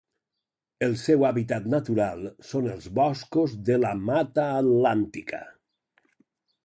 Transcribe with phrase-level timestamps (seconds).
[0.85, 5.43] El seu hàbitat natural són els boscos de la Mata Atlàntica.